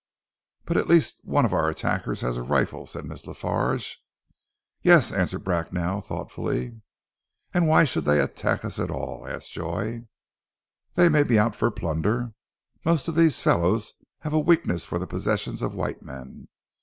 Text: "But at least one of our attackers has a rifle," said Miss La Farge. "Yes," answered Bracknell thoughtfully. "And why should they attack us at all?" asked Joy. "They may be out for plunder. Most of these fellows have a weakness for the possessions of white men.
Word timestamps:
"But 0.65 0.77
at 0.77 0.87
least 0.87 1.17
one 1.25 1.45
of 1.45 1.53
our 1.53 1.69
attackers 1.69 2.21
has 2.21 2.35
a 2.35 2.41
rifle," 2.41 2.87
said 2.87 3.05
Miss 3.05 3.27
La 3.27 3.35
Farge. 3.35 3.99
"Yes," 4.81 5.13
answered 5.13 5.43
Bracknell 5.43 6.01
thoughtfully. 6.01 6.81
"And 7.53 7.67
why 7.67 7.83
should 7.83 8.05
they 8.05 8.19
attack 8.19 8.65
us 8.65 8.79
at 8.79 8.89
all?" 8.89 9.27
asked 9.27 9.51
Joy. 9.51 10.07
"They 10.95 11.07
may 11.07 11.21
be 11.21 11.37
out 11.37 11.55
for 11.55 11.69
plunder. 11.69 12.33
Most 12.83 13.07
of 13.07 13.13
these 13.13 13.43
fellows 13.43 13.93
have 14.21 14.33
a 14.33 14.39
weakness 14.39 14.85
for 14.87 14.97
the 14.97 15.05
possessions 15.05 15.61
of 15.61 15.75
white 15.75 16.01
men. 16.01 16.47